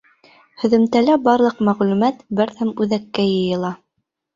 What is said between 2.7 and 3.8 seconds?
үҙәккә йыйыла.